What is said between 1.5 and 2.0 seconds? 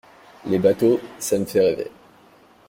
rêver.